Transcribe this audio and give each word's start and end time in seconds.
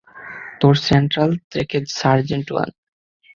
তেরো, 0.59 0.69
সেন্ট্রাল 0.87 1.31
থেকে 1.53 1.77
sergeant 1.99 2.47
one. 2.51 2.69